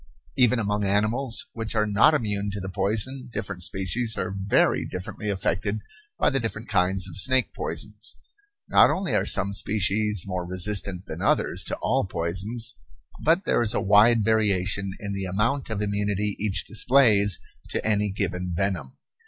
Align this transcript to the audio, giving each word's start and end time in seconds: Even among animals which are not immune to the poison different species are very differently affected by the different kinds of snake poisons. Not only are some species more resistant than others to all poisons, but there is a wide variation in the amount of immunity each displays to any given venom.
Even 0.35 0.57
among 0.57 0.83
animals 0.83 1.45
which 1.53 1.75
are 1.75 1.85
not 1.85 2.15
immune 2.15 2.49
to 2.49 2.59
the 2.59 2.69
poison 2.69 3.29
different 3.31 3.61
species 3.61 4.17
are 4.17 4.33
very 4.35 4.83
differently 4.83 5.29
affected 5.29 5.79
by 6.17 6.31
the 6.31 6.39
different 6.39 6.67
kinds 6.67 7.07
of 7.07 7.15
snake 7.19 7.53
poisons. 7.53 8.15
Not 8.67 8.89
only 8.89 9.13
are 9.13 9.27
some 9.27 9.53
species 9.53 10.23
more 10.25 10.43
resistant 10.43 11.05
than 11.05 11.21
others 11.21 11.63
to 11.65 11.75
all 11.83 12.07
poisons, 12.07 12.73
but 13.23 13.43
there 13.43 13.61
is 13.61 13.75
a 13.75 13.79
wide 13.79 14.23
variation 14.23 14.91
in 14.99 15.13
the 15.13 15.25
amount 15.25 15.69
of 15.69 15.83
immunity 15.83 16.35
each 16.39 16.65
displays 16.65 17.39
to 17.69 17.85
any 17.85 18.09
given 18.09 18.53
venom. 18.55 18.93